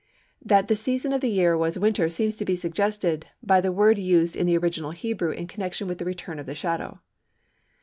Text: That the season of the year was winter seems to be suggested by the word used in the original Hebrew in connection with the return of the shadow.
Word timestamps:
That 0.43 0.67
the 0.67 0.75
season 0.75 1.13
of 1.13 1.21
the 1.21 1.29
year 1.29 1.55
was 1.55 1.77
winter 1.77 2.09
seems 2.09 2.35
to 2.37 2.43
be 2.43 2.55
suggested 2.55 3.27
by 3.43 3.61
the 3.61 3.71
word 3.71 3.99
used 3.99 4.35
in 4.35 4.47
the 4.47 4.57
original 4.57 4.89
Hebrew 4.97 5.29
in 5.29 5.45
connection 5.45 5.87
with 5.87 5.99
the 5.99 6.05
return 6.05 6.39
of 6.39 6.47
the 6.47 6.55
shadow. 6.55 7.01